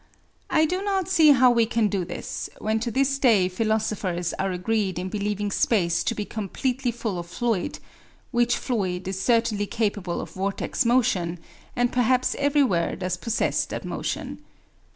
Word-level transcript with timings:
I 0.49 0.65
do 0.65 0.81
not 0.81 1.07
see 1.09 1.29
how 1.29 1.51
we 1.51 1.67
can 1.67 1.87
do 1.87 2.03
this, 2.05 2.49
when 2.57 2.79
to 2.79 2.89
this 2.89 3.19
day 3.19 3.47
philosophers 3.47 4.33
are 4.39 4.51
agreed 4.51 4.97
in 4.97 5.09
believing 5.09 5.51
space 5.51 6.03
to 6.05 6.15
be 6.15 6.25
completely 6.25 6.89
full 6.89 7.19
of 7.19 7.27
fluid, 7.27 7.77
which 8.31 8.57
fluid 8.57 9.07
is 9.07 9.21
certainly 9.21 9.67
capable 9.67 10.19
of 10.19 10.31
vortex 10.31 10.85
motion, 10.85 11.37
and 11.75 11.93
perhaps 11.93 12.35
everywhere 12.39 12.95
does 12.95 13.15
possess 13.15 13.63
that 13.67 13.85
motion. 13.85 14.41